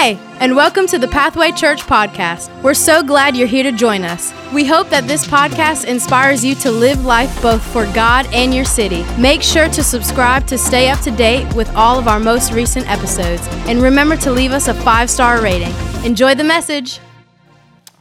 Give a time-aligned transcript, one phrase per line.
[0.00, 2.48] Hey, and welcome to the Pathway Church podcast.
[2.62, 4.32] We're so glad you're here to join us.
[4.50, 8.64] We hope that this podcast inspires you to live life both for God and your
[8.64, 9.04] city.
[9.18, 12.88] Make sure to subscribe to stay up to date with all of our most recent
[12.90, 13.46] episodes.
[13.68, 15.74] And remember to leave us a five star rating.
[16.02, 16.98] Enjoy the message.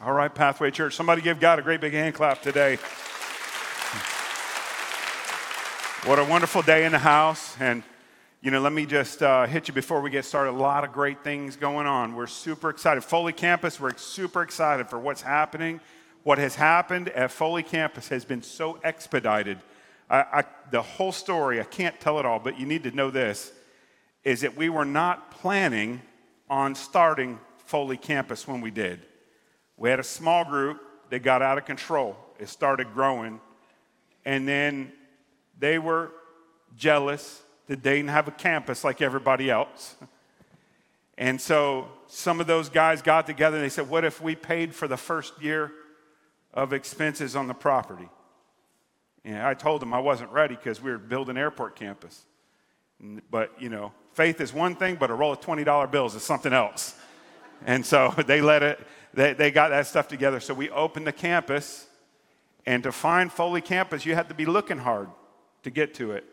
[0.01, 0.95] All right, Pathway Church.
[0.95, 2.77] Somebody give God a great big hand clap today.
[6.07, 7.57] What a wonderful day in the house.
[7.59, 7.83] And
[8.41, 10.51] you know, let me just uh, hit you before we get started.
[10.51, 12.15] A lot of great things going on.
[12.15, 13.03] We're super excited.
[13.03, 15.81] Foley Campus, we're super excited for what's happening.
[16.23, 19.57] What has happened at Foley Campus has been so expedited.
[20.09, 23.11] I, I, the whole story, I can't tell it all, but you need to know
[23.11, 23.51] this
[24.23, 26.01] is that we were not planning
[26.49, 29.01] on starting Foley Campus when we did.
[29.75, 32.15] We had a small group that got out of control.
[32.39, 33.41] It started growing.
[34.23, 34.93] And then
[35.57, 36.11] they were
[36.77, 39.95] jealous that they didn't have a campus like everybody else.
[41.19, 44.73] And so some of those guys got together and they said, What if we paid
[44.73, 45.71] for the first year
[46.51, 48.09] of expenses on the property?
[49.23, 52.25] And I told them I wasn't ready because we were building airport campus.
[53.29, 56.53] But, you know, faith is one thing, but a roll of $20 bills is something
[56.53, 56.95] else.
[57.67, 58.79] And so they let it,
[59.13, 60.39] they, they got that stuff together.
[60.39, 61.85] So we opened the campus.
[62.65, 65.09] And to find Foley campus, you had to be looking hard
[65.63, 66.25] to get to it.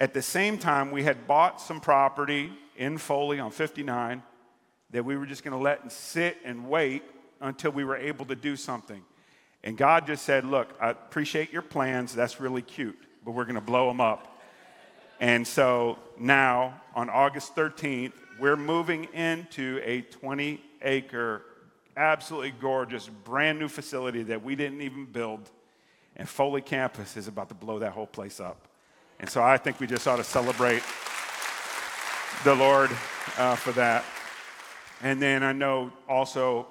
[0.00, 4.22] At the same time, we had bought some property in Foley on 59
[4.90, 7.02] that we were just going to let and sit and wait
[7.40, 9.02] until we were able to do something.
[9.62, 12.14] And God just said, Look, I appreciate your plans.
[12.14, 14.40] That's really cute, but we're going to blow them up.
[15.20, 21.42] And so now, on August 13th, we're moving into a 20 acre,
[21.96, 25.50] absolutely gorgeous, brand new facility that we didn't even build.
[26.16, 28.68] And Foley Campus is about to blow that whole place up.
[29.20, 30.82] And so I think we just ought to celebrate
[32.44, 32.90] the Lord
[33.38, 34.04] uh, for that.
[35.02, 36.66] And then I know also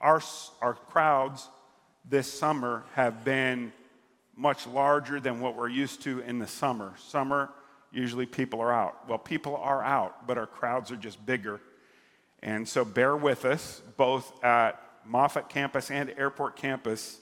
[0.00, 0.20] our,
[0.60, 1.48] our crowds
[2.08, 3.72] this summer have been
[4.36, 6.94] much larger than what we're used to in the summer.
[6.98, 7.50] Summer,
[7.92, 9.08] usually people are out.
[9.08, 11.60] Well, people are out, but our crowds are just bigger.
[12.42, 17.20] And so bear with us, both at Moffett campus and airport campus.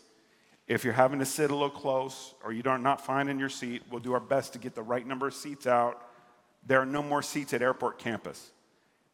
[0.71, 3.83] If you're having to sit a little close or you are not finding your seat,
[3.91, 6.09] we'll do our best to get the right number of seats out.
[6.65, 8.53] There are no more seats at airport campus.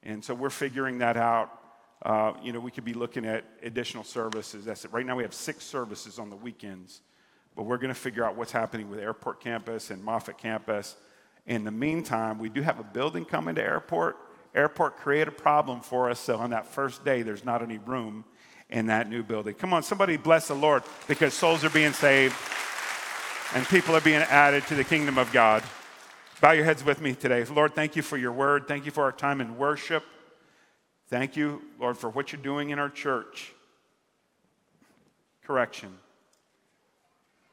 [0.03, 1.59] And so we're figuring that out.
[2.03, 4.66] Uh, you know, we could be looking at additional services.
[4.66, 4.93] That's it.
[4.93, 7.00] Right now we have six services on the weekends,
[7.55, 10.95] but we're going to figure out what's happening with airport campus and Moffett campus.
[11.47, 14.19] In the meantime, we do have a building coming to airport.
[14.55, 18.27] Airport created a problem for us, so on that first day, there's not any room
[18.71, 19.54] in that new building.
[19.54, 22.34] Come on, somebody bless the Lord because souls are being saved
[23.54, 25.62] and people are being added to the kingdom of God.
[26.41, 27.44] Bow your heads with me today.
[27.44, 28.69] Lord, thank you for your word.
[28.69, 30.04] Thank you for our time in worship.
[31.09, 33.53] Thank you, Lord, for what you're doing in our church.
[35.44, 35.97] Correction.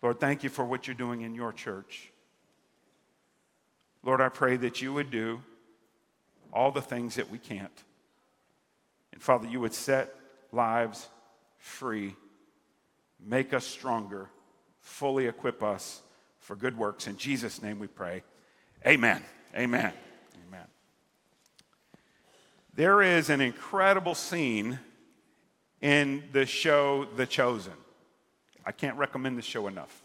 [0.01, 2.09] Lord, thank you for what you're doing in your church.
[4.03, 5.41] Lord, I pray that you would do
[6.51, 7.83] all the things that we can't.
[9.13, 10.13] And Father, you would set
[10.53, 11.07] lives
[11.57, 12.15] free,
[13.19, 14.29] make us stronger,
[14.79, 16.01] fully equip us
[16.39, 17.07] for good works.
[17.07, 18.23] In Jesus' name we pray.
[18.85, 19.23] Amen.
[19.55, 19.93] Amen.
[20.47, 20.67] Amen.
[22.75, 24.79] There is an incredible scene
[25.81, 27.73] in the show The Chosen.
[28.65, 30.03] I can't recommend the show enough.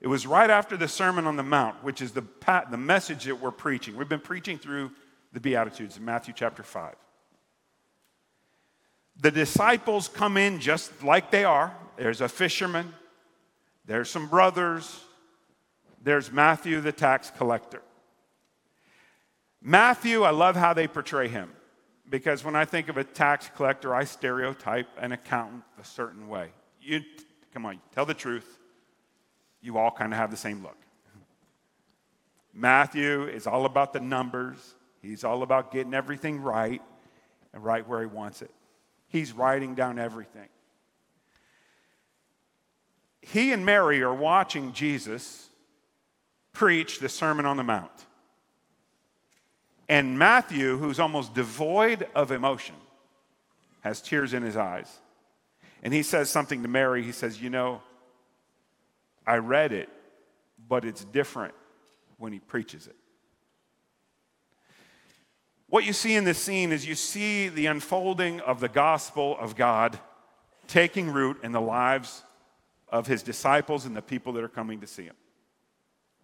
[0.00, 2.24] It was right after the Sermon on the Mount, which is the,
[2.70, 3.96] the message that we're preaching.
[3.96, 4.90] We've been preaching through
[5.32, 6.94] the Beatitudes in Matthew chapter 5.
[9.20, 11.74] The disciples come in just like they are.
[11.96, 12.92] There's a fisherman,
[13.84, 15.00] there's some brothers,
[16.02, 17.82] there's Matthew, the tax collector.
[19.62, 21.50] Matthew, I love how they portray him
[22.10, 26.50] because when I think of a tax collector, I stereotype an accountant a certain way.
[26.82, 27.00] You,
[27.52, 28.58] come on, tell the truth.
[29.62, 30.76] You all kind of have the same look.
[32.52, 36.82] Matthew is all about the numbers, he's all about getting everything right
[37.52, 38.50] and right where he wants it.
[39.14, 40.48] He's writing down everything.
[43.22, 45.48] He and Mary are watching Jesus
[46.52, 47.92] preach the Sermon on the Mount.
[49.88, 52.74] And Matthew, who's almost devoid of emotion,
[53.82, 54.92] has tears in his eyes.
[55.84, 57.04] And he says something to Mary.
[57.04, 57.82] He says, You know,
[59.24, 59.88] I read it,
[60.68, 61.54] but it's different
[62.18, 62.96] when he preaches it.
[65.74, 69.56] What you see in this scene is you see the unfolding of the gospel of
[69.56, 69.98] God
[70.68, 72.22] taking root in the lives
[72.88, 75.16] of his disciples and the people that are coming to see him.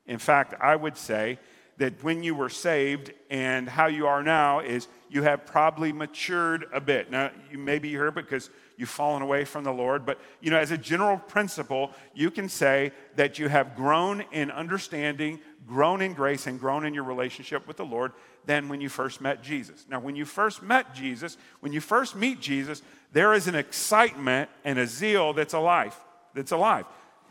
[0.06, 1.40] In fact, I would say
[1.78, 6.66] that when you were saved and how you are now is you have probably matured
[6.72, 7.10] a bit.
[7.10, 10.58] Now, you may be here because you've fallen away from the Lord, but you know,
[10.58, 16.14] as a general principle, you can say that you have grown in understanding, grown in
[16.14, 18.12] grace, and grown in your relationship with the Lord
[18.46, 19.84] than when you first met Jesus.
[19.88, 24.50] Now, when you first met Jesus, when you first meet Jesus, there is an excitement
[24.64, 25.94] and a zeal that's alive.
[26.34, 26.86] That's alive.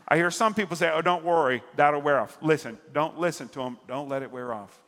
[0.06, 2.38] I hear some people say, Oh, don't worry, that'll wear off.
[2.40, 4.80] Listen, don't listen to them, don't let it wear off.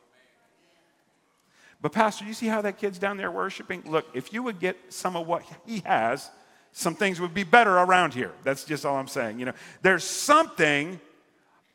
[1.81, 3.83] But, Pastor, you see how that kid's down there worshiping?
[3.85, 6.29] Look, if you would get some of what he has,
[6.71, 8.31] some things would be better around here.
[8.45, 9.37] That's just all I'm saying.
[9.37, 10.99] You know, there's something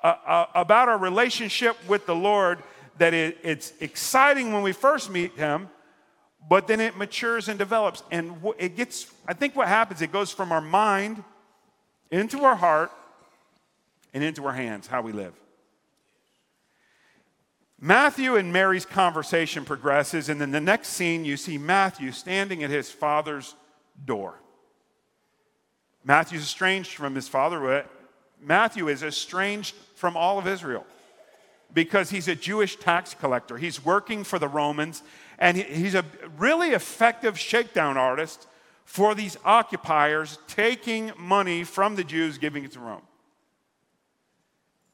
[0.03, 2.63] uh, uh, about our relationship with the Lord
[2.99, 5.69] that it, it's exciting when we first meet him,
[6.49, 8.03] but then it matures and develops.
[8.11, 11.23] And it gets, I think what happens, it goes from our mind
[12.11, 12.91] into our heart
[14.15, 15.35] and into our hands, how we live.
[17.81, 22.71] Matthew and Mary's conversation progresses, and then the next scene, you see Matthew standing at
[22.71, 23.55] his father's
[24.05, 24.41] door.
[26.03, 27.85] Matthew's estranged from his father.
[28.41, 30.87] Matthew is estranged from all of Israel
[31.73, 33.59] because he's a Jewish tax collector.
[33.59, 35.03] He's working for the Romans,
[35.39, 36.05] and he's a
[36.39, 38.47] really effective shakedown artist
[38.85, 43.03] for these occupiers taking money from the Jews, giving it to Rome.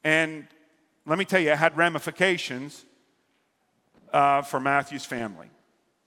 [0.03, 0.47] And
[1.05, 2.85] let me tell you, it had ramifications
[4.11, 5.47] uh, for Matthew's family.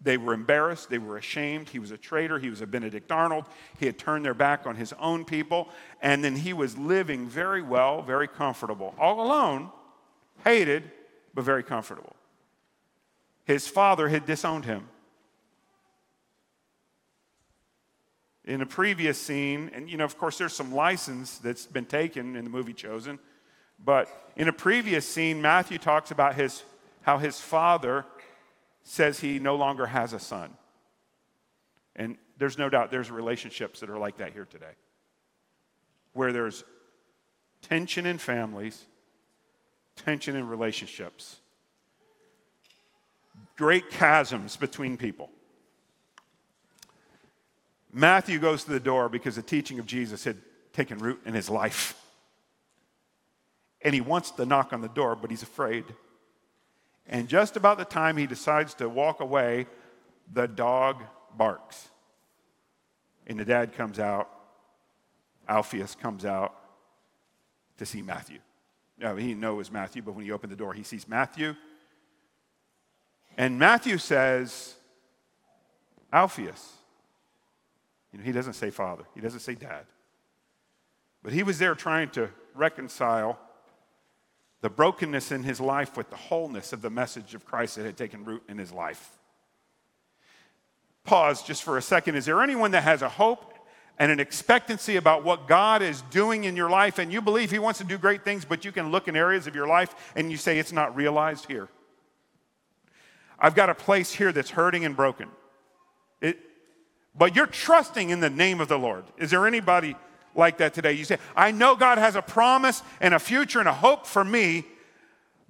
[0.00, 0.90] They were embarrassed.
[0.90, 1.68] They were ashamed.
[1.68, 2.38] He was a traitor.
[2.38, 3.46] He was a Benedict Arnold.
[3.78, 5.68] He had turned their back on his own people.
[6.00, 9.70] And then he was living very well, very comfortable, all alone,
[10.44, 10.90] hated,
[11.34, 12.14] but very comfortable.
[13.44, 14.88] His father had disowned him.
[18.44, 22.36] In a previous scene, and you know, of course, there's some license that's been taken
[22.36, 23.18] in the movie Chosen
[23.84, 26.64] but in a previous scene, Matthew talks about his,
[27.02, 28.04] how his father
[28.88, 30.50] says he no longer has a son.
[31.94, 34.72] And there's no doubt there's relationships that are like that here today,
[36.14, 36.64] where there's
[37.60, 38.86] tension in families,
[39.94, 41.36] tension in relationships,
[43.56, 45.28] great chasms between people.
[47.92, 50.38] Matthew goes to the door because the teaching of Jesus had
[50.72, 51.94] taken root in his life
[53.82, 55.84] and he wants to knock on the door, but he's afraid.
[57.08, 59.66] And just about the time he decides to walk away,
[60.32, 61.02] the dog
[61.36, 61.88] barks.
[63.26, 64.28] And the dad comes out,
[65.48, 66.54] Alphaeus comes out
[67.78, 68.38] to see Matthew.
[68.98, 71.08] Now, he didn't know it was Matthew, but when he opened the door, he sees
[71.08, 71.54] Matthew.
[73.36, 74.74] And Matthew says,
[76.12, 76.72] Alphaeus.
[78.12, 79.84] You know, he doesn't say father, he doesn't say dad.
[81.22, 83.38] But he was there trying to reconcile
[84.60, 87.96] the brokenness in his life with the wholeness of the message of Christ that had
[87.96, 89.16] taken root in his life.
[91.04, 92.16] Pause just for a second.
[92.16, 93.54] Is there anyone that has a hope
[93.98, 97.58] and an expectancy about what God is doing in your life and you believe he
[97.58, 100.30] wants to do great things, but you can look in areas of your life and
[100.30, 101.68] you say it's not realized here?
[103.38, 105.28] I've got a place here that's hurting and broken.
[106.20, 106.38] It,
[107.16, 109.04] but you're trusting in the name of the Lord.
[109.16, 109.96] Is there anybody
[110.38, 110.92] like that today.
[110.92, 114.24] You say, I know God has a promise and a future and a hope for
[114.24, 114.64] me,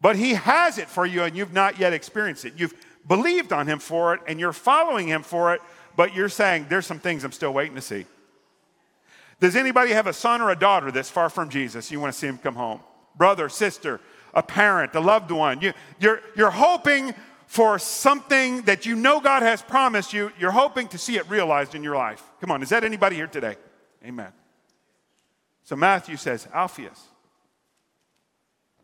[0.00, 2.54] but He has it for you and you've not yet experienced it.
[2.56, 2.74] You've
[3.06, 5.60] believed on Him for it and you're following Him for it,
[5.96, 8.06] but you're saying, There's some things I'm still waiting to see.
[9.40, 11.90] Does anybody have a son or a daughter that's far from Jesus?
[11.90, 12.80] You want to see him come home?
[13.16, 14.00] Brother, sister,
[14.34, 15.60] a parent, a loved one.
[15.60, 17.14] You, you're, you're hoping
[17.46, 20.32] for something that you know God has promised you.
[20.38, 22.22] You're hoping to see it realized in your life.
[22.40, 23.56] Come on, is that anybody here today?
[24.04, 24.32] Amen.
[25.68, 27.08] So Matthew says, Alphaeus.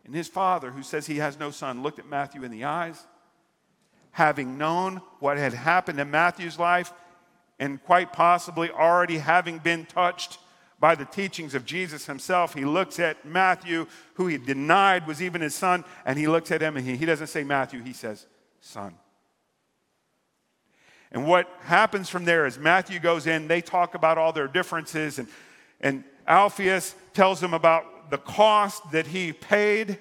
[0.05, 3.07] And his father, who says he has no son, looked at Matthew in the eyes,
[4.11, 6.93] having known what had happened in Matthew's life,
[7.59, 10.37] and quite possibly already having been touched
[10.79, 12.53] by the teachings of Jesus himself.
[12.53, 13.87] He looks at Matthew,
[14.17, 17.07] who he denied was even his son, and he looks at him and he, he
[17.07, 18.27] doesn't say Matthew, he says
[18.61, 18.93] son.
[21.11, 25.19] And what happens from there is Matthew goes in, they talk about all their differences,
[25.19, 25.29] and,
[25.81, 29.99] and Alphaeus tells him about the cost that he paid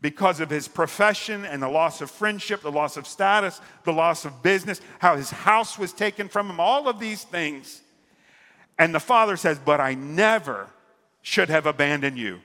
[0.00, 4.24] because of his profession and the loss of friendship, the loss of status, the loss
[4.24, 7.82] of business, how his house was taken from him, all of these things.
[8.78, 10.70] And the father says, But I never
[11.22, 12.40] should have abandoned you.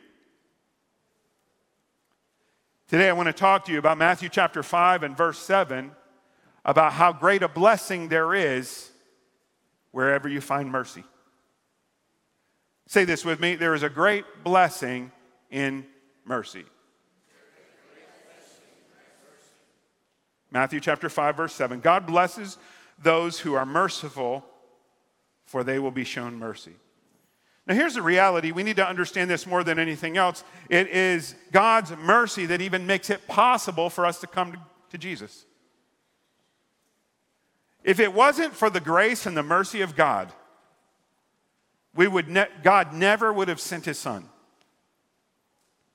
[2.88, 5.92] Today, I want to talk to you about Matthew chapter 5 and verse 7
[6.66, 8.92] about how great a blessing there is
[9.92, 11.04] wherever you find mercy.
[12.88, 15.12] Say this with me there is a great blessing
[15.50, 15.86] in
[16.26, 16.66] mercy.
[20.52, 21.80] Matthew chapter 5, verse 7.
[21.80, 22.60] God blesses
[23.02, 24.46] those who are merciful,
[25.46, 26.74] for they will be shown mercy.
[27.66, 28.52] Now, here's the reality.
[28.52, 30.44] We need to understand this more than anything else.
[30.70, 34.58] It is God's mercy that even makes it possible for us to come
[34.92, 35.46] to, Jesus.
[37.84, 40.32] If it wasn't for the grace and the mercy of God,
[41.96, 44.30] we would ne- God never would have sent his son.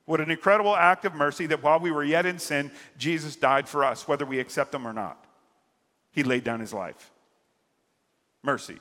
[0.04, 3.68] What an incredible act of mercy that while we were yet in sin, Jesus died
[3.68, 5.22] for us, whether we accept him or not.
[6.12, 7.10] He laid down his life.
[8.42, 8.78] Mercy.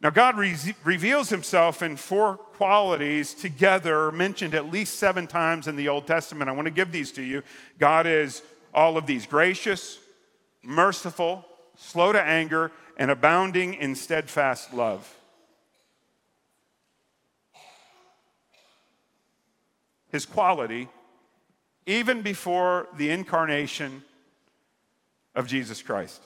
[0.00, 5.76] Now, God re- reveals himself in four qualities together, mentioned at least seven times in
[5.76, 6.50] the Old Testament.
[6.50, 7.42] I want to give these to you.
[7.78, 8.42] God is
[8.74, 9.98] all of these gracious,
[10.62, 11.44] merciful,
[11.76, 15.16] slow to anger, and abounding in steadfast love.
[20.12, 20.88] His quality,
[21.86, 24.04] even before the incarnation
[25.34, 26.22] of Jesus Christ.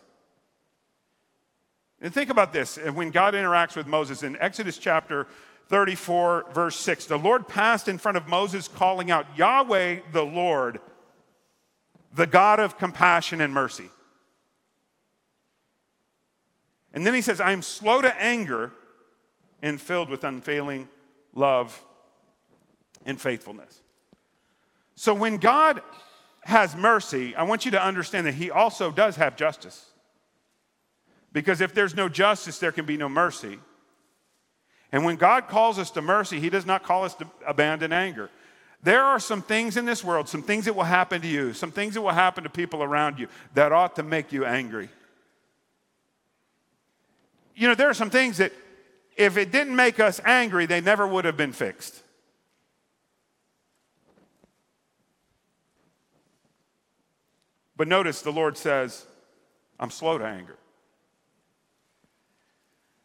[2.00, 5.26] And think about this when God interacts with Moses in Exodus chapter
[5.68, 10.80] 34, verse 6, the Lord passed in front of Moses, calling out, Yahweh the Lord,
[12.14, 13.90] the God of compassion and mercy.
[16.92, 18.72] And then he says, I am slow to anger
[19.62, 20.88] and filled with unfailing
[21.34, 21.82] love
[23.06, 23.80] and faithfulness.
[24.94, 25.80] So when God
[26.42, 29.86] has mercy, I want you to understand that he also does have justice.
[31.32, 33.58] Because if there's no justice, there can be no mercy.
[34.92, 38.30] And when God calls us to mercy, he does not call us to abandon anger.
[38.82, 41.72] There are some things in this world, some things that will happen to you, some
[41.72, 44.90] things that will happen to people around you that ought to make you angry
[47.56, 48.52] you know, there are some things that
[49.16, 52.02] if it didn't make us angry, they never would have been fixed.
[57.76, 59.06] But notice the Lord says,
[59.78, 60.56] I'm slow to anger.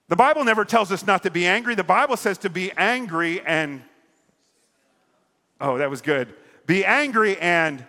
[0.08, 1.76] The Bible never tells us not to be angry.
[1.76, 3.82] The Bible says to be angry and,
[5.60, 6.34] oh, that was good.
[6.66, 7.86] Be angry and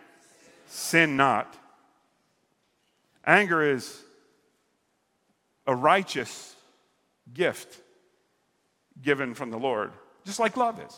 [0.67, 1.57] sin not.
[3.25, 4.03] Anger is
[5.67, 6.55] a righteous
[7.33, 7.81] gift
[9.01, 9.93] given from the Lord,
[10.25, 10.97] just like love is.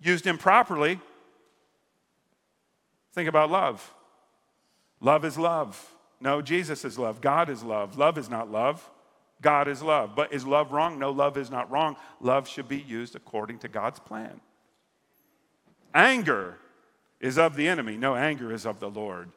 [0.00, 1.00] Used improperly,
[3.16, 3.94] think about love.
[5.00, 5.92] Love is love.
[6.20, 7.20] No, Jesus is love.
[7.20, 7.96] God is love.
[7.96, 8.88] Love is not love.
[9.40, 10.14] God is love.
[10.14, 10.98] But is love wrong?
[10.98, 11.96] No, love is not wrong.
[12.20, 14.40] Love should be used according to God's plan.
[15.94, 16.58] Anger
[17.18, 17.96] is of the enemy.
[17.96, 19.30] No, anger is of the Lord.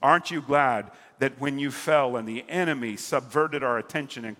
[0.00, 4.36] Aren't you glad that when you fell and the enemy subverted our attention and,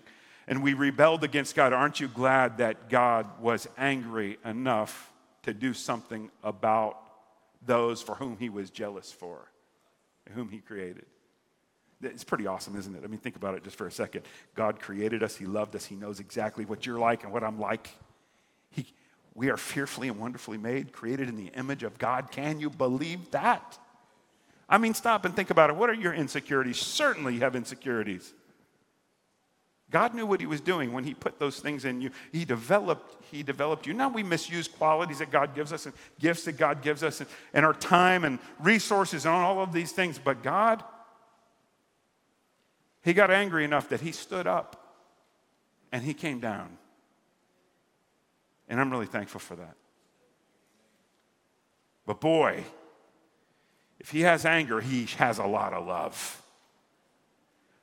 [0.47, 5.11] and we rebelled against God, aren't you glad that God was angry enough
[5.43, 6.97] to do something about
[7.65, 9.51] those for whom he was jealous for,
[10.33, 11.05] whom he created?
[12.01, 13.01] It's pretty awesome, isn't it?
[13.03, 14.21] I mean, think about it just for a second.
[14.55, 17.59] God created us, He loved us, He knows exactly what you're like and what I'm
[17.59, 17.89] like.
[18.71, 18.85] He,
[19.33, 22.31] we are fearfully and wonderfully made, created in the image of God.
[22.31, 23.77] Can you believe that?
[24.69, 25.75] I mean, stop and think about it.
[25.75, 26.77] What are your insecurities?
[26.77, 28.33] Certainly, you have insecurities.
[29.91, 32.11] God knew what he was doing when he put those things in you.
[32.31, 33.93] He developed, he developed you.
[33.93, 37.29] Now we misuse qualities that God gives us and gifts that God gives us and,
[37.53, 40.19] and our time and resources and all of these things.
[40.19, 40.83] But God,
[43.03, 44.95] he got angry enough that he stood up
[45.91, 46.77] and he came down.
[48.67, 49.75] And I'm really thankful for that.
[52.05, 52.63] But boy,
[53.99, 56.43] if he has anger, he has a lot of love.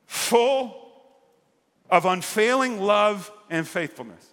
[0.05, 0.86] Full
[1.89, 4.25] of unfailing love and faithfulness.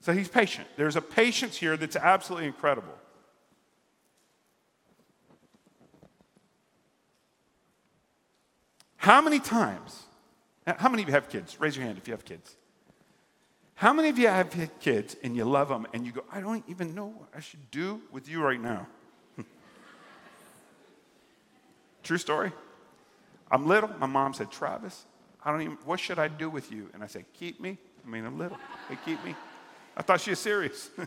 [0.00, 0.68] So he's patient.
[0.76, 2.94] There's a patience here that's absolutely incredible.
[8.96, 10.04] How many times,
[10.66, 11.58] how many of you have kids?
[11.60, 12.56] Raise your hand if you have kids.
[13.74, 16.64] How many of you have kids and you love them and you go, I don't
[16.68, 18.88] even know what I should do with you right now?
[22.02, 22.52] True story.
[23.50, 23.88] I'm little.
[24.00, 25.06] My mom said, Travis,
[25.48, 26.90] I don't even, what should I do with you?
[26.92, 27.78] And I said, keep me.
[28.04, 28.58] I mean, I'm little.
[28.86, 29.34] Hey, keep me.
[29.96, 30.90] I thought she was serious.
[30.98, 31.06] I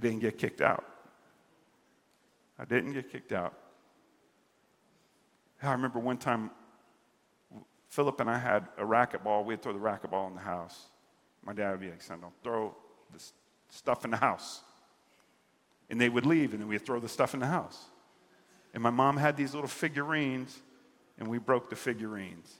[0.00, 0.84] didn't get kicked out.
[2.58, 3.54] I didn't get kicked out.
[5.62, 6.50] I remember one time
[7.88, 9.44] Philip and I had a racquetball.
[9.44, 10.86] We'd throw the racquetball in the house.
[11.44, 12.74] My dad would be like, son, don't throw
[13.12, 13.32] this
[13.68, 14.62] stuff in the house.
[15.90, 17.84] And they would leave, and then we'd throw the stuff in the house.
[18.76, 20.60] And my mom had these little figurines,
[21.18, 22.52] and we broke the figurines.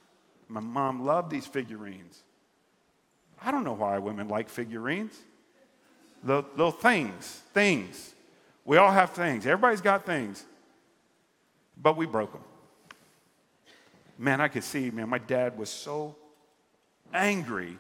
[0.49, 2.23] My mom loved these figurines.
[3.45, 5.15] I don't know why women like figurines.
[6.25, 8.15] little, little things, things.
[8.65, 9.45] We all have things.
[9.45, 10.43] Everybody's got things.
[11.77, 12.45] But we broke them.
[14.19, 16.17] Man, I could see, man, my dad was so
[17.13, 17.77] angry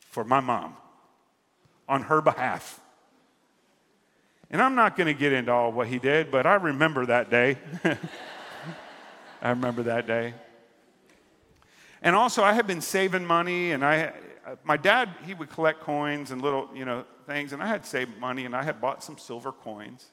[0.00, 0.74] for my mom
[1.88, 2.80] on her behalf.
[4.50, 7.30] And I'm not going to get into all what he did, but I remember that
[7.30, 7.56] day.
[9.42, 10.34] I remember that day.
[12.02, 14.12] And also, I had been saving money, and I,
[14.64, 18.18] my dad, he would collect coins and little, you know, things, and I had saved
[18.18, 20.06] money, and I had bought some silver coins.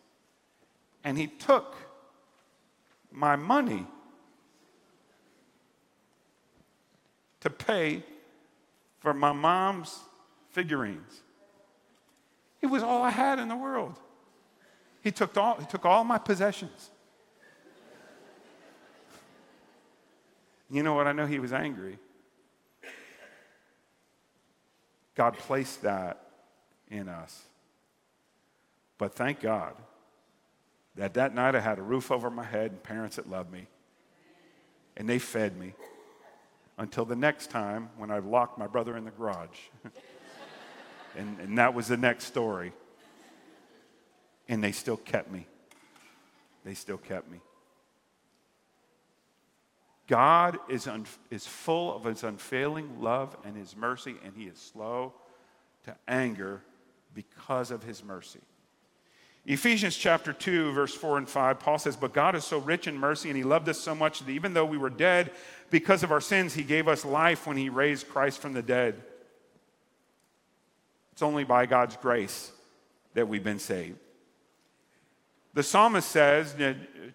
[1.04, 1.76] And he took
[3.12, 3.88] my money
[7.40, 8.04] to pay
[9.00, 9.98] for my mom's
[10.52, 11.22] figurines.
[12.62, 13.98] It was all I had in the world.
[15.04, 16.90] He took all, he took all my possessions.
[20.70, 21.08] You know what?
[21.08, 21.98] I know he was angry.
[25.16, 26.22] God placed that
[26.90, 27.44] in us.
[28.98, 29.76] But thank God
[30.96, 33.68] that that night I had a roof over my head and parents that loved me.
[34.98, 35.74] And they fed me
[36.78, 39.60] until the next time when I locked my brother in the garage.
[41.18, 42.74] and, and that was the next story.
[44.50, 45.48] And they still kept me.
[46.64, 47.40] They still kept me.
[50.08, 54.58] God is, un, is full of his unfailing love and his mercy, and he is
[54.58, 55.14] slow
[55.84, 56.62] to anger
[57.14, 58.40] because of his mercy.
[59.46, 62.98] Ephesians chapter 2, verse 4 and 5, Paul says, But God is so rich in
[62.98, 65.32] mercy, and he loved us so much that even though we were dead
[65.70, 69.02] because of our sins, he gave us life when he raised Christ from the dead.
[71.14, 72.52] It's only by God's grace
[73.14, 73.98] that we've been saved.
[75.58, 76.56] The psalmist says,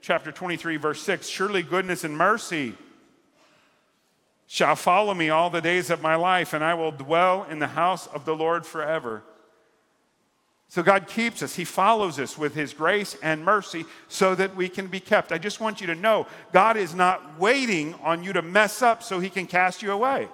[0.00, 2.74] chapter 23, verse 6 Surely goodness and mercy
[4.48, 7.68] shall follow me all the days of my life, and I will dwell in the
[7.68, 9.22] house of the Lord forever.
[10.66, 11.54] So God keeps us.
[11.54, 15.30] He follows us with His grace and mercy so that we can be kept.
[15.30, 19.04] I just want you to know God is not waiting on you to mess up
[19.04, 20.26] so He can cast you away.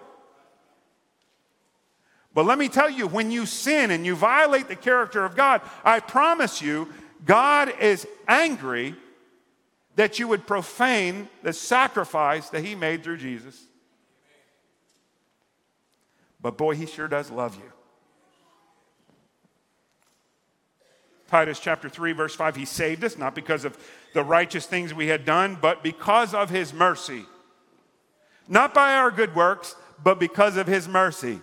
[2.33, 5.61] But let me tell you, when you sin and you violate the character of God,
[5.85, 6.89] I promise you,
[7.25, 8.95] God is angry
[9.97, 13.61] that you would profane the sacrifice that he made through Jesus.
[16.41, 17.73] But boy, he sure does love you.
[21.27, 23.77] Titus chapter 3, verse 5, he saved us not because of
[24.15, 27.25] the righteous things we had done, but because of his mercy.
[28.47, 31.41] Not by our good works, but because of his mercy.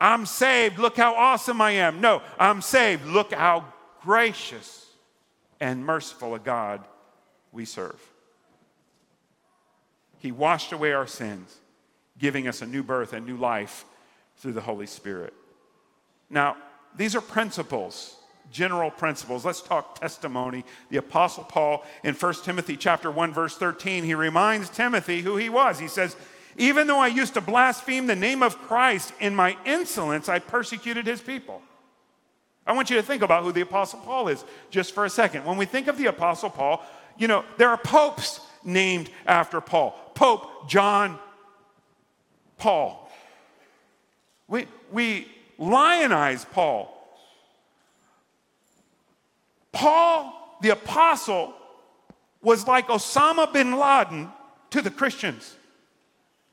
[0.00, 2.00] I'm saved, look how awesome I am.
[2.00, 3.66] No, I'm saved, look how
[4.02, 4.86] gracious
[5.62, 6.84] and merciful a God
[7.52, 8.00] we serve.
[10.18, 11.56] He washed away our sins,
[12.18, 13.84] giving us a new birth and new life
[14.38, 15.32] through the Holy Spirit.
[16.28, 16.56] Now,
[16.96, 18.16] these are principles,
[18.50, 19.44] general principles.
[19.44, 20.64] Let's talk testimony.
[20.90, 25.48] The apostle Paul in 1 Timothy chapter 1 verse 13, he reminds Timothy who he
[25.48, 25.78] was.
[25.78, 26.16] He says,
[26.56, 31.06] "Even though I used to blaspheme the name of Christ in my insolence, I persecuted
[31.06, 31.62] his people."
[32.66, 35.44] I want you to think about who the Apostle Paul is just for a second.
[35.44, 36.84] When we think of the Apostle Paul,
[37.18, 41.18] you know, there are popes named after Paul Pope John
[42.58, 43.10] Paul.
[44.46, 45.26] We, we
[45.58, 46.88] lionize Paul.
[49.72, 51.54] Paul, the apostle,
[52.42, 54.28] was like Osama bin Laden
[54.70, 55.56] to the Christians.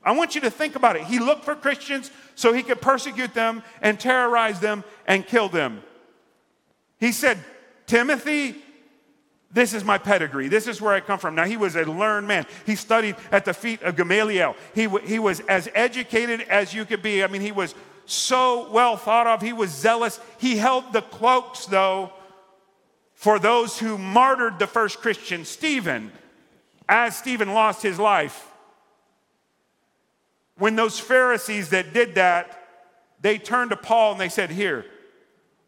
[0.02, 1.02] I want you to think about it.
[1.02, 5.82] He looked for Christians so he could persecute them and terrorize them and kill them.
[7.00, 7.38] He said,
[7.86, 8.56] Timothy,
[9.52, 10.48] this is my pedigree.
[10.48, 11.34] This is where I come from.
[11.34, 12.46] Now, he was a learned man.
[12.66, 14.54] He studied at the feet of Gamaliel.
[14.74, 17.24] He, he was as educated as you could be.
[17.24, 17.74] I mean, he was
[18.06, 19.40] so well thought of.
[19.40, 20.20] He was zealous.
[20.38, 22.12] He held the cloaks, though,
[23.14, 26.12] for those who martyred the first Christian, Stephen,
[26.88, 28.46] as Stephen lost his life.
[30.58, 32.56] When those Pharisees that did that,
[33.20, 34.84] they turned to Paul and they said, Here,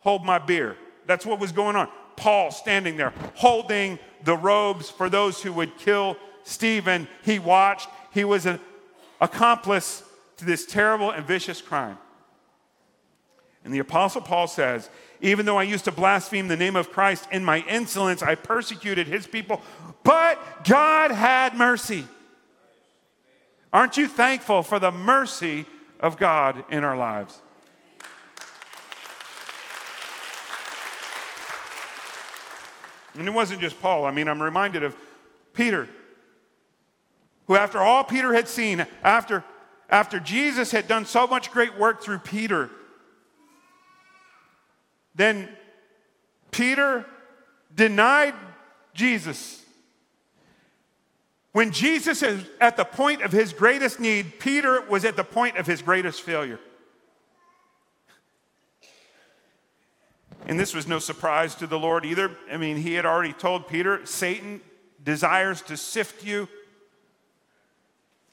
[0.00, 0.76] hold my beer.
[1.12, 1.90] That's what was going on.
[2.16, 7.06] Paul standing there holding the robes for those who would kill Stephen.
[7.22, 8.58] He watched, he was an
[9.20, 10.04] accomplice
[10.38, 11.98] to this terrible and vicious crime.
[13.62, 14.88] And the Apostle Paul says,
[15.20, 19.06] Even though I used to blaspheme the name of Christ in my insolence, I persecuted
[19.06, 19.60] his people,
[20.04, 22.06] but God had mercy.
[23.70, 25.66] Aren't you thankful for the mercy
[26.00, 27.41] of God in our lives?
[33.14, 34.04] And it wasn't just Paul.
[34.04, 34.96] I mean, I'm reminded of
[35.52, 35.88] Peter,
[37.46, 39.44] who, after all Peter had seen, after,
[39.90, 42.70] after Jesus had done so much great work through Peter,
[45.14, 45.48] then
[46.50, 47.04] Peter
[47.74, 48.34] denied
[48.94, 49.62] Jesus.
[51.52, 55.58] When Jesus is at the point of his greatest need, Peter was at the point
[55.58, 56.58] of his greatest failure.
[60.46, 62.36] And this was no surprise to the Lord either.
[62.50, 64.60] I mean, he had already told Peter, Satan
[65.02, 66.48] desires to sift you.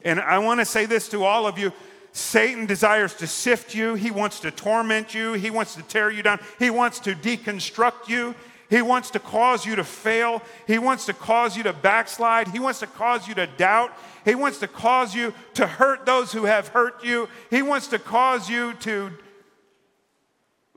[0.02, 1.74] And I want to say this to all of you
[2.12, 6.24] Satan desires to sift you, he wants to torment you, he wants to tear you
[6.24, 8.36] down, he wants to deconstruct you.
[8.70, 10.44] He wants to cause you to fail.
[10.68, 12.50] He wants to cause you to backslide.
[12.50, 13.92] He wants to cause you to doubt.
[14.26, 17.28] He wants to cause you to hurt those who have hurt you.
[17.50, 19.12] He wants to cause you to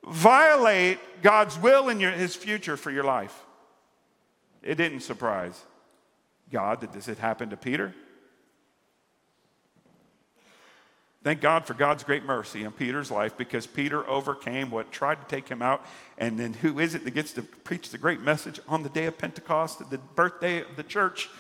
[0.07, 3.43] violate God's will and his future for your life.
[4.63, 5.61] It didn't surprise
[6.51, 7.95] God that this had happened to Peter.
[11.25, 15.27] Thank God for God's great mercy in Peter's life because Peter overcame what tried to
[15.29, 15.87] take him out.
[16.19, 19.07] And then who is it that gets to preach the great message on the day
[19.07, 21.31] of Pentecost, the birthday of the church?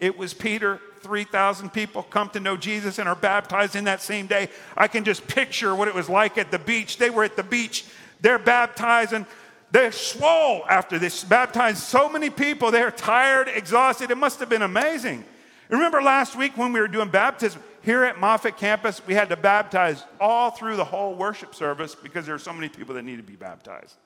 [0.00, 0.80] It was Peter.
[1.00, 4.48] 3,000 people come to know Jesus and are baptized in that same day.
[4.74, 6.96] I can just picture what it was like at the beach.
[6.96, 7.84] They were at the beach
[8.20, 9.26] they're baptized and
[9.70, 12.70] they're swole after this, baptized so many people.
[12.70, 14.10] They're tired, exhausted.
[14.10, 15.24] It must have been amazing.
[15.68, 19.36] Remember last week when we were doing baptism here at Moffett campus, we had to
[19.36, 23.16] baptize all through the whole worship service because there are so many people that need
[23.16, 23.96] to be baptized.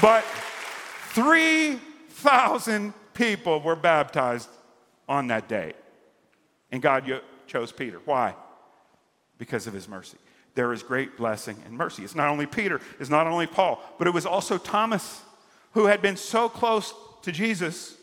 [0.00, 0.24] But
[1.14, 4.48] 3,000 people were baptized
[5.08, 5.72] on that day.
[6.70, 7.10] And God
[7.46, 8.00] chose Peter.
[8.04, 8.34] Why?
[9.38, 10.18] Because of his mercy.
[10.54, 12.02] There is great blessing and mercy.
[12.02, 15.22] It's not only Peter, it's not only Paul, but it was also Thomas
[15.72, 17.94] who had been so close to Jesus.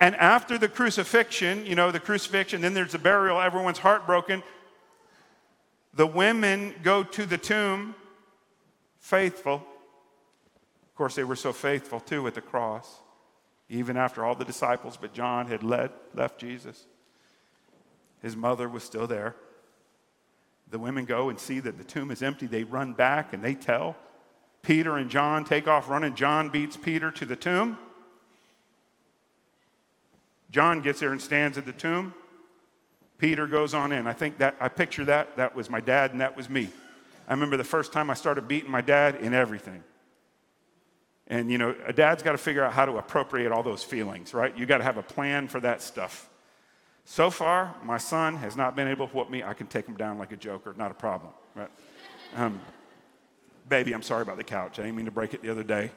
[0.00, 4.42] And after the crucifixion, you know, the crucifixion, then there's the burial, everyone's heartbroken.
[5.94, 7.94] The women go to the tomb
[8.98, 9.54] faithful.
[9.54, 13.00] Of course, they were so faithful too at the cross,
[13.70, 16.84] even after all the disciples, but John had led, left Jesus.
[18.20, 19.36] His mother was still there.
[20.70, 22.46] The women go and see that the tomb is empty.
[22.46, 23.96] They run back and they tell.
[24.62, 26.14] Peter and John take off running.
[26.14, 27.78] John beats Peter to the tomb.
[30.50, 32.14] John gets there and stands at the tomb.
[33.18, 34.06] Peter goes on in.
[34.06, 35.36] I think that, I picture that.
[35.36, 36.68] That was my dad and that was me.
[37.28, 39.82] I remember the first time I started beating my dad in everything.
[41.26, 44.34] And, you know, a dad's got to figure out how to appropriate all those feelings,
[44.34, 44.56] right?
[44.56, 46.28] You got to have a plan for that stuff.
[47.04, 49.42] So far, my son has not been able to whoop me.
[49.42, 51.32] I can take him down like a joker, not a problem.
[51.54, 51.70] Right?
[52.34, 52.60] Um,
[53.68, 54.78] baby, I'm sorry about the couch.
[54.78, 55.90] I didn't mean to break it the other day.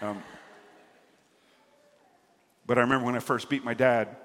[0.00, 0.22] Um,
[2.66, 4.16] but I remember when I first beat my dad,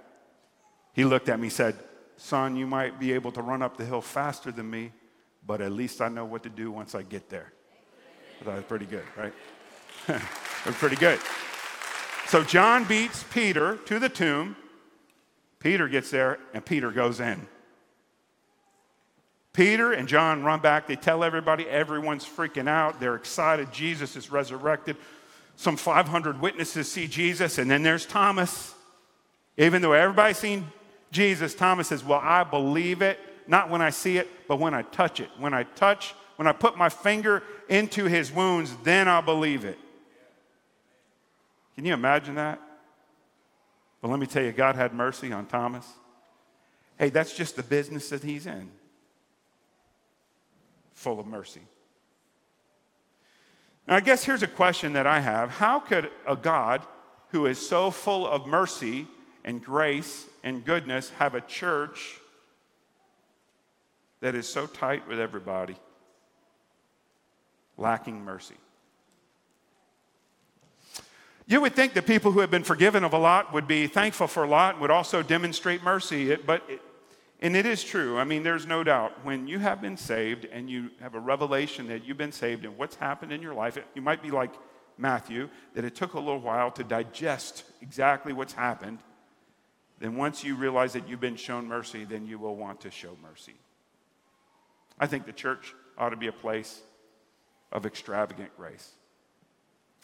[0.93, 1.75] he looked at me and said,
[2.17, 4.91] Son, you might be able to run up the hill faster than me,
[5.45, 7.51] but at least I know what to do once I get there.
[8.39, 9.33] I thought was pretty good, right?
[10.07, 11.19] it was pretty good.
[12.27, 14.55] So John beats Peter to the tomb.
[15.63, 17.47] Peter gets there, and Peter goes in.
[19.53, 20.87] Peter and John run back.
[20.87, 22.99] They tell everybody, everyone's freaking out.
[22.99, 23.71] They're excited.
[23.71, 24.97] Jesus is resurrected.
[25.55, 28.73] Some 500 witnesses see Jesus, and then there's Thomas.
[29.57, 30.67] Even though everybody's seen
[31.11, 34.81] Jesus, Thomas says, Well, I believe it, not when I see it, but when I
[34.81, 35.29] touch it.
[35.37, 39.77] When I touch, when I put my finger into his wounds, then I'll believe it.
[41.75, 42.59] Can you imagine that?
[44.03, 45.87] But let me tell you, God had mercy on Thomas.
[46.99, 48.69] Hey, that's just the business that he's in,
[50.91, 51.61] full of mercy.
[53.87, 56.85] Now, I guess here's a question that I have How could a God
[57.29, 59.07] who is so full of mercy
[59.45, 62.17] and grace and goodness have a church
[64.19, 65.77] that is so tight with everybody,
[67.77, 68.57] lacking mercy?
[71.45, 74.27] You would think that people who have been forgiven of a lot would be thankful
[74.27, 76.35] for a lot and would also demonstrate mercy.
[76.35, 76.81] But, it,
[77.41, 78.17] and it is true.
[78.17, 79.25] I mean, there's no doubt.
[79.25, 82.77] When you have been saved and you have a revelation that you've been saved and
[82.77, 84.53] what's happened in your life, you might be like
[84.97, 88.99] Matthew, that it took a little while to digest exactly what's happened.
[89.99, 93.17] Then once you realize that you've been shown mercy, then you will want to show
[93.21, 93.55] mercy.
[94.97, 96.81] I think the church ought to be a place
[97.71, 98.91] of extravagant grace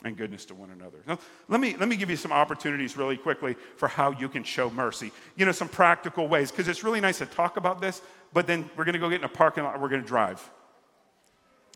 [0.03, 0.99] and goodness to one another.
[1.07, 4.43] Now, let me, let me give you some opportunities really quickly for how you can
[4.43, 5.11] show mercy.
[5.35, 8.69] You know, some practical ways, because it's really nice to talk about this, but then
[8.75, 10.47] we're going to go get in a parking lot, we're going to drive.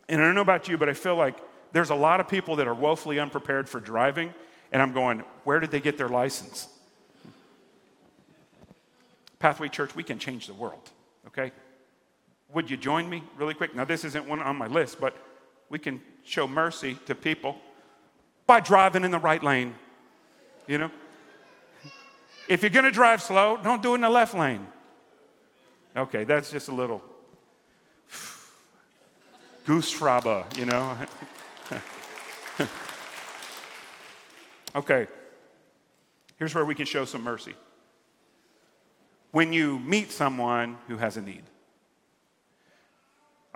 [0.08, 1.36] And I don't know about you, but I feel like
[1.72, 4.32] there's a lot of people that are woefully unprepared for driving,
[4.72, 6.68] and I'm going, where did they get their license?
[9.38, 10.90] Pathway Church, we can change the world,
[11.26, 11.52] okay?
[12.54, 13.74] would you join me really quick?
[13.74, 15.16] Now, this isn't one on my list, but
[15.68, 17.58] we can show mercy to people
[18.46, 19.74] by driving in the right lane.
[20.66, 20.90] You know?
[22.48, 24.66] If you're to drive slow, don't do it in the left lane.
[25.96, 27.02] Okay, that's just a little
[29.66, 30.96] goosfraba, you know?
[34.76, 35.06] okay,
[36.36, 37.54] here's where we can show some mercy.
[39.30, 41.44] When you meet someone who has a need,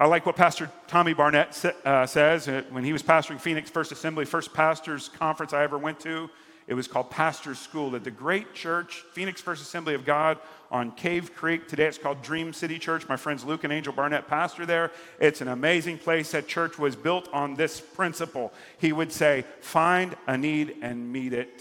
[0.01, 3.91] I like what Pastor Tommy Barnett uh, says uh, when he was pastoring Phoenix First
[3.91, 6.31] Assembly, first pastors conference I ever went to.
[6.69, 10.39] It was called Pastor's School at the great church, Phoenix First Assembly of God
[10.71, 11.67] on Cave Creek.
[11.67, 13.09] Today it's called Dream City Church.
[13.09, 14.93] My friends Luke and Angel Barnett pastor there.
[15.19, 16.31] It's an amazing place.
[16.31, 18.53] That church was built on this principle.
[18.79, 21.55] He would say, Find a need and meet it.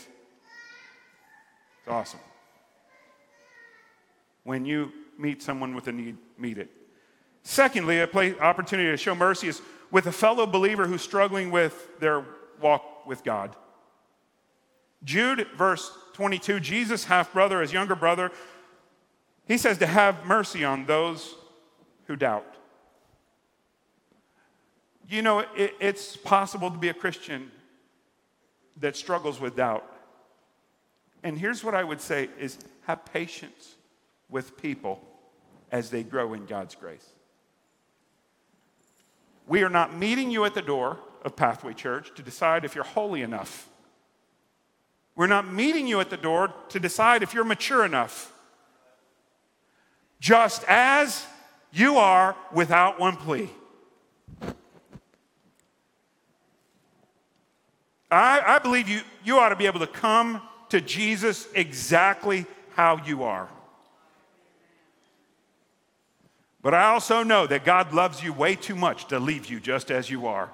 [1.79, 2.19] It's awesome.
[4.43, 6.76] When you meet someone with a need, meet it.
[7.43, 11.99] Secondly, a play, opportunity to show mercy is with a fellow believer who's struggling with
[11.99, 12.25] their
[12.61, 13.55] walk with God.
[15.03, 18.31] Jude, verse 22, Jesus' half brother, his younger brother,
[19.47, 21.35] he says to have mercy on those
[22.05, 22.55] who doubt.
[25.09, 27.51] You know, it, it's possible to be a Christian
[28.79, 29.89] that struggles with doubt.
[31.23, 33.75] And here's what I would say is have patience
[34.29, 35.01] with people
[35.71, 37.07] as they grow in God's grace.
[39.47, 42.83] We are not meeting you at the door of Pathway Church to decide if you're
[42.83, 43.69] holy enough.
[45.15, 48.33] We're not meeting you at the door to decide if you're mature enough.
[50.19, 51.25] Just as
[51.71, 53.49] you are without one plea.
[58.09, 63.03] I, I believe you, you ought to be able to come to Jesus exactly how
[63.05, 63.49] you are.
[66.61, 69.91] But I also know that God loves you way too much to leave you just
[69.91, 70.51] as you are.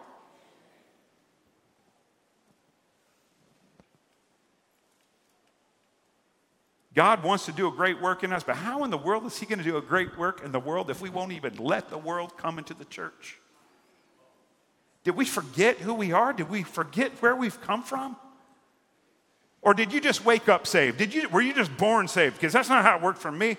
[6.94, 9.40] God wants to do a great work in us, but how in the world is
[9.40, 11.90] He going to do a great work in the world if we won't even let
[11.90, 13.40] the world come into the church?
[15.04, 16.34] Did we forget who we are?
[16.34, 18.16] Did we forget where we've come from?
[19.62, 20.98] Or did you just wake up saved?
[20.98, 22.36] Did you, were you just born saved?
[22.36, 23.58] Because that's not how it worked for me.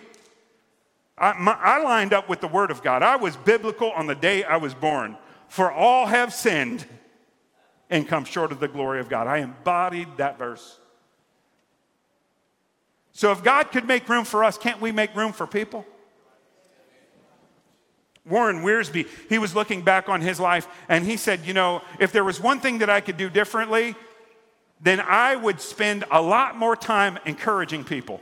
[1.16, 3.02] I, my, I lined up with the Word of God.
[3.02, 5.16] I was biblical on the day I was born.
[5.48, 6.86] For all have sinned
[7.88, 9.26] and come short of the glory of God.
[9.26, 10.78] I embodied that verse.
[13.12, 15.86] So if God could make room for us, can't we make room for people?
[18.26, 22.10] Warren Wiersbe, he was looking back on his life and he said, You know, if
[22.10, 23.94] there was one thing that I could do differently,
[24.80, 28.20] then I would spend a lot more time encouraging people.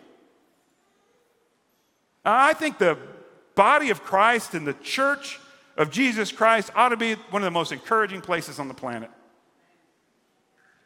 [2.25, 2.99] I think the
[3.55, 5.41] body of Christ and the church
[5.77, 9.11] of Jesus Christ ought to be one of the most encouraging places on the planet.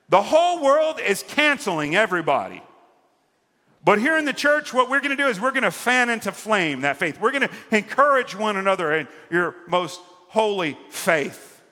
[0.09, 2.63] The whole world is canceling everybody.
[3.85, 6.11] But here in the church, what we're going to do is we're going to fan
[6.11, 7.21] into flame that faith.
[7.21, 11.63] We're going to encourage one another in your most holy faith.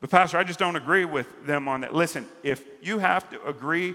[0.00, 1.92] But, Pastor, I just don't agree with them on that.
[1.92, 3.94] Listen, if you have to agree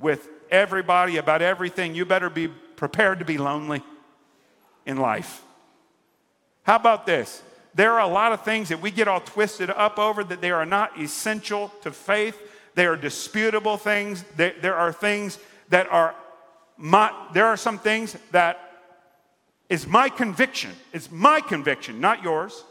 [0.00, 3.82] with everybody about everything, you better be prepared to be lonely
[4.84, 5.42] in life.
[6.62, 7.42] How about this?
[7.74, 10.50] There are a lot of things that we get all twisted up over that they
[10.50, 12.40] are not essential to faith.
[12.74, 14.24] They are disputable things.
[14.36, 16.14] There are things that are
[16.78, 18.60] my, there are some things that
[19.68, 20.72] is my conviction.
[20.92, 22.64] It's my conviction, not yours.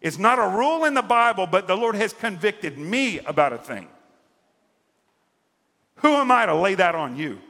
[0.00, 3.58] It's not a rule in the Bible, but the Lord has convicted me about a
[3.58, 3.88] thing.
[5.96, 7.40] Who am I to lay that on you?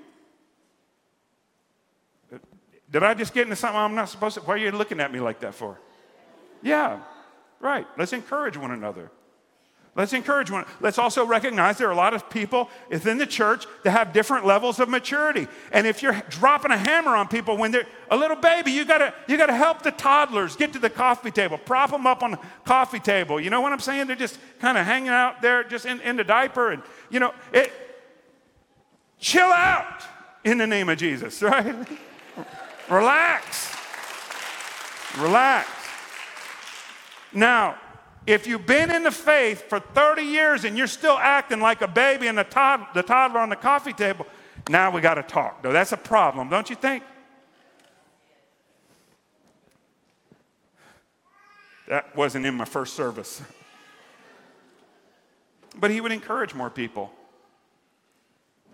[2.96, 4.40] Did I just get into something I'm not supposed to?
[4.40, 5.78] Why are you looking at me like that for?
[6.62, 7.00] Yeah,
[7.60, 7.86] right.
[7.98, 9.10] Let's encourage one another.
[9.94, 10.64] Let's encourage one.
[10.80, 14.46] Let's also recognize there are a lot of people within the church that have different
[14.46, 15.46] levels of maturity.
[15.72, 19.12] And if you're dropping a hammer on people when they're a little baby, you gotta
[19.28, 22.38] you gotta help the toddlers get to the coffee table, prop them up on the
[22.64, 23.38] coffee table.
[23.38, 24.06] You know what I'm saying?
[24.06, 27.34] They're just kind of hanging out there, just in, in the diaper, and you know
[27.52, 27.70] it.
[29.18, 30.02] Chill out
[30.44, 31.86] in the name of Jesus, right?
[32.88, 33.74] Relax.
[35.18, 35.68] Relax.
[37.32, 37.76] Now,
[38.26, 41.88] if you've been in the faith for 30 years and you're still acting like a
[41.88, 44.26] baby and the, tod- the toddler on the coffee table,
[44.68, 45.62] now we got to talk.
[45.62, 47.02] Though that's a problem, don't you think?
[51.88, 53.40] That wasn't in my first service.
[55.78, 57.12] But he would encourage more people.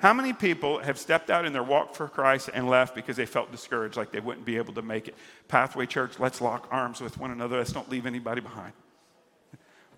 [0.02, 3.24] How many people have stepped out in their walk for Christ and left because they
[3.24, 5.14] felt discouraged, like they wouldn't be able to make it?
[5.46, 7.58] Pathway Church, let's lock arms with one another.
[7.58, 8.72] Let's don't leave anybody behind.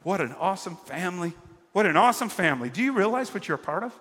[0.02, 1.32] What an awesome family.
[1.72, 2.68] What an awesome family.
[2.68, 3.98] Do you realize what you're a part of?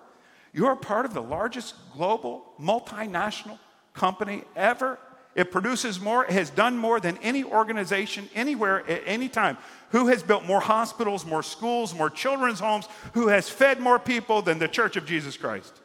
[0.52, 3.58] You're part of the largest global multinational
[3.94, 4.98] company ever.
[5.34, 9.56] It produces more, it has done more than any organization anywhere at any time.
[9.92, 12.88] Who has built more hospitals, more schools, more children's homes?
[13.14, 15.80] Who has fed more people than the Church of Jesus Christ?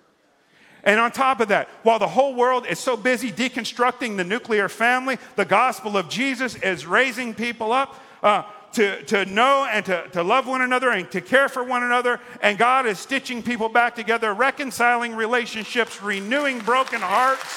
[0.89, 4.67] And on top of that, while the whole world is so busy deconstructing the nuclear
[4.67, 10.07] family, the gospel of Jesus is raising people up uh, to, to know and to,
[10.13, 12.19] to love one another and to care for one another.
[12.41, 17.55] And God is stitching people back together, reconciling relationships, renewing broken hearts.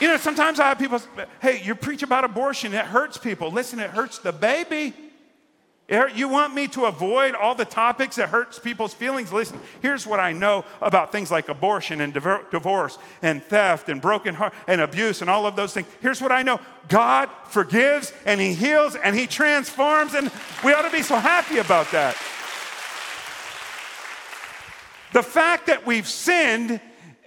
[0.00, 1.00] You know, sometimes I have people,
[1.40, 3.52] hey, you preach about abortion, it hurts people.
[3.52, 4.92] Listen, it hurts the baby.
[5.90, 9.32] You want me to avoid all the topics that hurts people's feelings?
[9.32, 14.36] Listen, here's what I know about things like abortion and divorce and theft and broken
[14.36, 15.88] heart and abuse and all of those things.
[16.00, 16.60] Here's what I know.
[16.88, 20.30] God forgives and he heals and he transforms and
[20.64, 22.14] we ought to be so happy about that.
[25.12, 26.80] The fact that we've sinned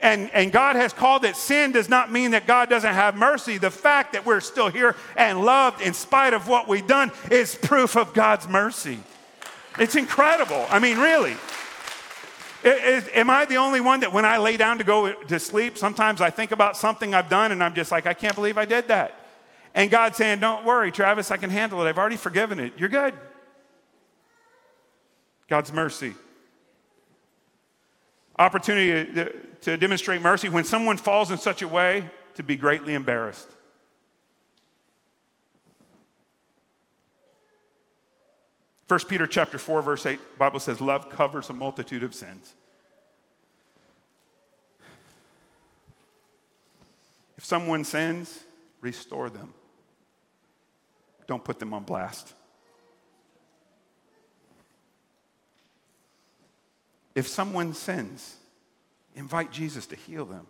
[0.03, 3.57] and, and God has called it sin does not mean that God doesn't have mercy.
[3.57, 7.55] The fact that we're still here and loved in spite of what we've done is
[7.55, 8.99] proof of God's mercy.
[9.79, 10.65] It's incredible.
[10.69, 11.35] I mean, really.
[12.65, 16.19] Am I the only one that when I lay down to go to sleep, sometimes
[16.19, 18.89] I think about something I've done and I'm just like, I can't believe I did
[18.89, 19.17] that.
[19.73, 21.89] And God's saying, Don't worry, Travis, I can handle it.
[21.89, 22.73] I've already forgiven it.
[22.77, 23.13] You're good.
[25.47, 26.13] God's mercy.
[28.37, 29.25] Opportunity uh,
[29.63, 33.49] to, demonstrate mercy when someone falls in such a way to be greatly embarrassed.
[38.87, 42.53] First Peter chapter 4 verse 8 Bible says love covers a multitude of sins.
[47.37, 48.43] If someone sins,
[48.81, 49.53] restore them.
[51.27, 52.33] Don't put them on blast.
[57.15, 58.37] If someone sins,
[59.15, 60.47] invite Jesus to heal them.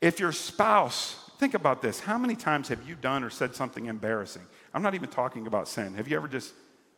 [0.00, 3.86] If your spouse, think about this how many times have you done or said something
[3.86, 4.42] embarrassing?
[4.72, 5.94] I'm not even talking about sin.
[5.94, 6.52] Have you ever just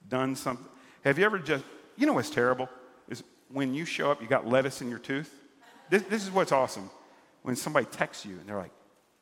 [0.09, 0.67] done something?
[1.05, 1.65] Have you ever just,
[1.97, 2.69] you know what's terrible?
[3.09, 5.35] Is when you show up, you got lettuce in your tooth.
[5.89, 6.91] This, this is what's awesome.
[7.43, 8.73] When somebody texts you and they're like,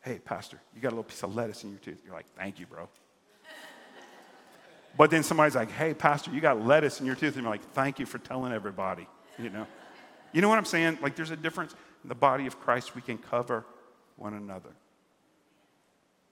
[0.00, 2.00] hey, Pastor, you got a little piece of lettuce in your tooth.
[2.04, 2.88] You're like, thank you, bro.
[4.96, 7.34] But then somebody's like, hey, Pastor, you got lettuce in your tooth.
[7.34, 9.06] And you're like, thank you for telling everybody,
[9.42, 9.66] you know?
[10.32, 10.98] You know what I'm saying?
[11.00, 11.74] Like, there's a difference.
[12.02, 13.64] In the body of Christ, we can cover
[14.16, 14.70] one another.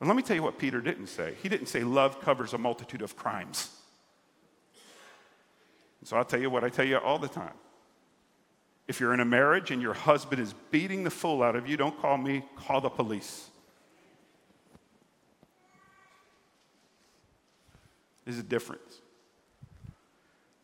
[0.01, 1.35] And let me tell you what Peter didn't say.
[1.43, 3.71] He didn't say love covers a multitude of crimes.
[6.01, 7.55] And so I'll tell you what I tell you all the time.
[8.87, 11.77] If you're in a marriage and your husband is beating the fool out of you,
[11.77, 13.49] don't call me, call the police.
[18.25, 19.01] There's a difference.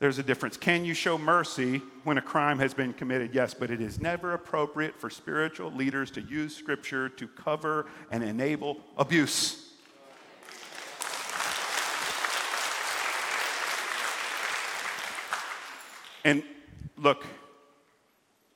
[0.02, 0.56] There's a difference.
[0.56, 3.32] Can you show mercy when a crime has been committed?
[3.32, 8.24] Yes, but it is never appropriate for spiritual leaders to use scripture to cover and
[8.24, 9.74] enable abuse.
[16.24, 16.42] And
[16.96, 17.24] look,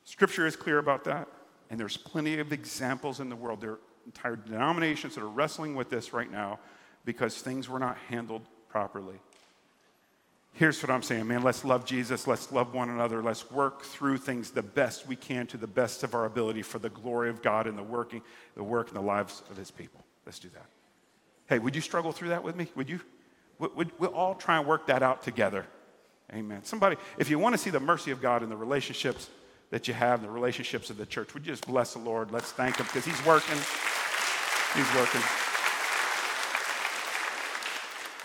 [0.02, 1.28] scripture is clear about that,
[1.70, 3.60] and there's plenty of examples in the world.
[3.60, 6.58] There are entire denominations that are wrestling with this right now
[7.04, 9.20] because things were not handled properly.
[10.56, 11.42] Here's what I'm saying, man.
[11.42, 12.26] Let's love Jesus.
[12.26, 13.22] Let's love one another.
[13.22, 16.78] Let's work through things the best we can to the best of our ability for
[16.78, 18.22] the glory of God and the working,
[18.54, 20.02] the work and the lives of his people.
[20.24, 20.64] Let's do that.
[21.46, 22.68] Hey, would you struggle through that with me?
[22.74, 23.00] Would you?
[23.58, 25.66] Would, we'll all try and work that out together.
[26.32, 26.64] Amen.
[26.64, 29.28] Somebody, if you want to see the mercy of God in the relationships
[29.70, 32.30] that you have, the relationships of the church, would you just bless the Lord?
[32.30, 33.58] Let's thank him because he's working.
[34.74, 35.22] He's working.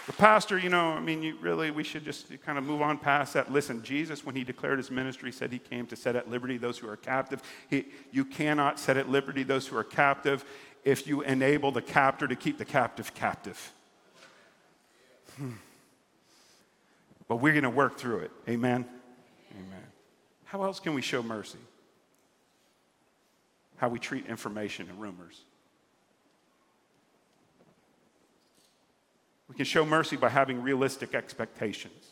[0.08, 2.98] The pastor, you know, I mean, you really, we should just kind of move on
[2.98, 3.52] past that.
[3.52, 6.78] Listen, Jesus, when he declared his ministry, said he came to set at liberty those
[6.80, 7.42] who are captive.
[7.70, 10.44] He, you cannot set at liberty those who are captive
[10.84, 13.74] if you enable the captor to keep the captive captive.
[15.38, 15.52] Hmm.
[17.28, 18.32] But we're going to work through it.
[18.50, 18.86] Amen?
[19.54, 19.84] Amen.
[20.46, 21.60] How else can we show mercy?
[23.78, 25.42] How we treat information and rumors.
[29.62, 32.08] Can show mercy by having realistic expectations.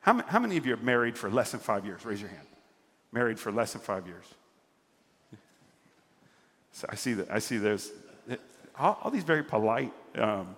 [0.00, 2.02] How, how many of you are married for less than five years?
[2.06, 2.46] Raise your hand.
[3.12, 4.24] Married for less than five years.
[6.72, 7.30] So I see that.
[7.30, 7.92] I see those.
[8.78, 9.92] All, all these very polite.
[10.14, 10.56] Um,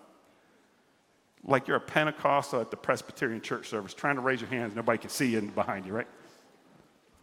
[1.42, 4.98] like you're a Pentecostal at the Presbyterian church service, trying to raise your hands, nobody
[4.98, 6.06] can see you behind you, right?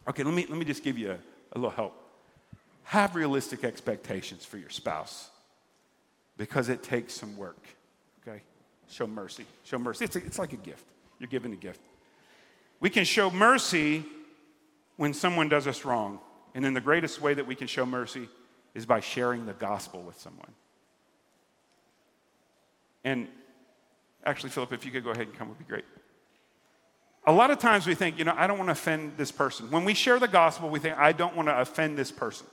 [0.05, 1.17] Okay, let me, let me just give you a,
[1.53, 1.93] a little help.
[2.83, 5.29] Have realistic expectations for your spouse
[6.39, 7.61] because it takes some work,
[8.25, 8.41] okay?
[8.87, 9.45] Show mercy.
[9.65, 10.05] Show mercy.
[10.05, 10.85] It's, a, it's like a gift.
[11.19, 11.81] You're giving a gift.
[12.79, 14.05] We can show mercy
[14.95, 16.19] when someone does us wrong.
[16.55, 18.29] And then the greatest way that we can show mercy
[18.73, 20.51] is by sharing the gospel with someone.
[23.03, 23.27] And
[24.25, 25.85] actually, Philip, if you could go ahead and come, would be great.
[27.27, 29.69] A lot of times we think, you know, I don't want to offend this person.
[29.71, 32.47] When we share the gospel, we think, I don't want to offend this person.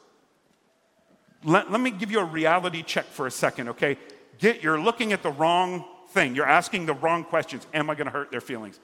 [1.44, 3.98] Let, let me give you a reality check for a second, okay?
[4.38, 6.34] Get, you're looking at the wrong thing.
[6.34, 7.66] You're asking the wrong questions.
[7.72, 8.80] Am I going to hurt their feelings?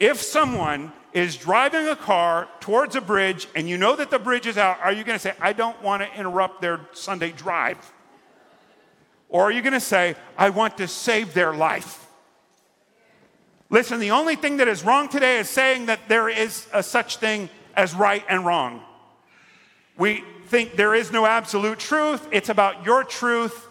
[0.00, 4.46] If someone is driving a car towards a bridge and you know that the bridge
[4.46, 7.92] is out, are you going to say, I don't want to interrupt their Sunday drive?
[9.28, 12.06] Or are you going to say, I want to save their life?
[13.70, 17.16] Listen, the only thing that is wrong today is saying that there is a such
[17.16, 18.82] thing as right and wrong.
[19.96, 23.68] We think there is no absolute truth, it's about your truth.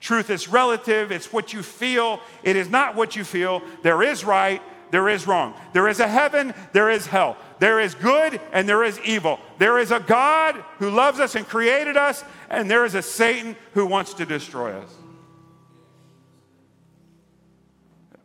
[0.00, 3.62] Truth is relative, it's what you feel, it is not what you feel.
[3.82, 5.54] There is right, there is wrong.
[5.72, 7.36] There is a heaven, there is hell.
[7.58, 9.40] There is good and there is evil.
[9.58, 13.56] There is a God who loves us and created us, and there is a Satan
[13.74, 14.94] who wants to destroy us.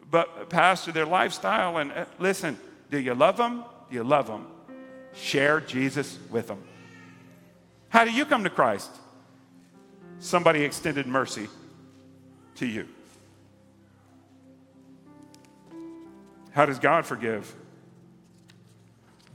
[0.09, 2.59] But, Pastor, their lifestyle, and uh, listen,
[2.91, 3.63] do you love them?
[3.89, 4.45] Do you love them?
[5.13, 6.61] Share Jesus with them.
[7.94, 8.89] How do you come to Christ?
[10.18, 11.48] Somebody extended mercy
[12.56, 12.88] to you.
[16.54, 17.54] How does God forgive?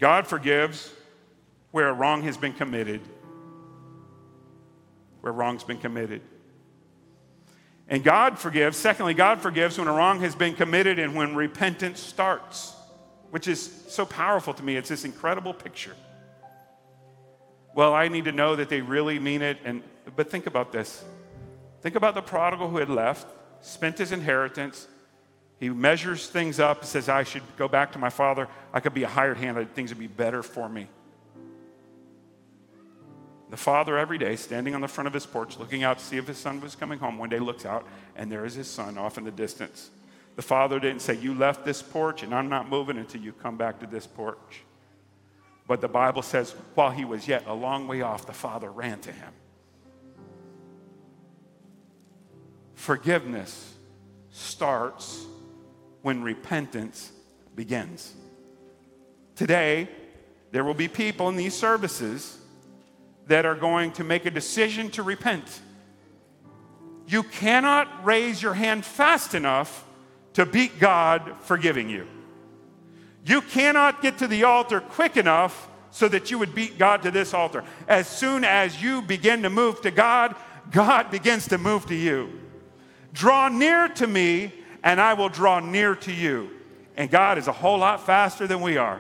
[0.01, 0.93] God forgives
[1.71, 3.01] where a wrong has been committed.
[5.21, 6.23] Where wrong's been committed.
[7.89, 12.01] And God forgives, secondly, God forgives when a wrong has been committed and when repentance
[12.01, 12.75] starts,
[13.31, 14.75] which is so powerful to me.
[14.75, 15.95] It's this incredible picture.
[17.75, 19.59] Well, I need to know that they really mean it.
[19.65, 19.83] And,
[20.17, 21.05] but think about this.
[21.81, 23.27] Think about the prodigal who had left,
[23.61, 24.89] spent his inheritance,
[25.59, 28.49] he measures things up, says, I should go back to my father.
[28.73, 30.87] I could be a hired hand, things would be better for me.
[33.51, 36.17] The father, every day, standing on the front of his porch, looking out to see
[36.17, 38.99] if his son was coming home, one day looks out, and there is his son
[38.99, 39.91] off in the distance.
[40.37, 43.57] The father didn't say, You left this porch, and I'm not moving until you come
[43.57, 44.63] back to this porch.
[45.69, 49.01] But the Bible says, while he was yet a long way off, the father ran
[49.01, 49.33] to him.
[52.75, 53.75] Forgiveness
[54.31, 55.27] starts
[56.01, 57.13] when repentance
[57.55, 58.15] begins.
[59.37, 59.89] Today,
[60.53, 62.39] there will be people in these services
[63.27, 65.61] that are going to make a decision to repent.
[67.07, 69.85] You cannot raise your hand fast enough
[70.33, 72.07] to beat God forgiving you.
[73.29, 77.11] You cannot get to the altar quick enough so that you would beat God to
[77.11, 77.63] this altar.
[77.87, 80.35] As soon as you begin to move to God,
[80.71, 82.41] God begins to move to you.
[83.13, 86.49] Draw near to me, and I will draw near to you.
[86.97, 88.99] And God is a whole lot faster than we are.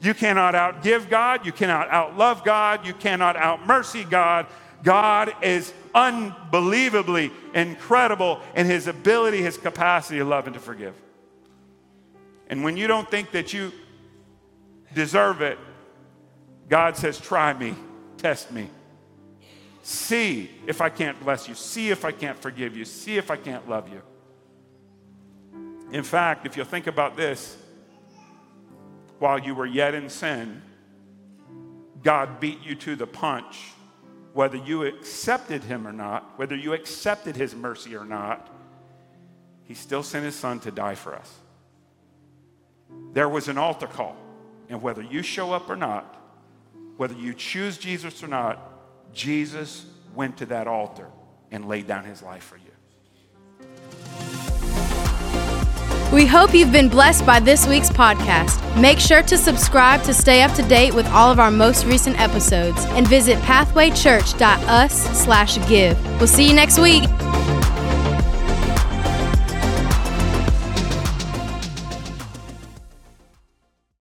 [0.00, 1.44] You cannot outgive God.
[1.44, 2.86] You cannot outlove God.
[2.86, 4.46] You cannot outmercy God.
[4.84, 10.94] God is unbelievably incredible in his ability, his capacity to love and to forgive.
[12.50, 13.72] And when you don't think that you
[14.92, 15.56] deserve it,
[16.68, 17.76] God says, Try me,
[18.18, 18.68] test me.
[19.82, 21.54] See if I can't bless you.
[21.54, 22.84] See if I can't forgive you.
[22.84, 24.02] See if I can't love you.
[25.92, 27.56] In fact, if you'll think about this,
[29.20, 30.60] while you were yet in sin,
[32.02, 33.58] God beat you to the punch,
[34.32, 38.48] whether you accepted Him or not, whether you accepted His mercy or not,
[39.64, 41.39] He still sent His Son to die for us.
[43.12, 44.16] There was an altar call,
[44.68, 46.16] and whether you show up or not,
[46.96, 51.08] whether you choose Jesus or not, Jesus went to that altar
[51.50, 52.64] and laid down His life for you.
[56.12, 58.58] We hope you've been blessed by this week's podcast.
[58.80, 62.20] Make sure to subscribe to stay up to date with all of our most recent
[62.20, 66.18] episodes and visit pathwaychurch.us/give.
[66.18, 67.04] We'll see you next week.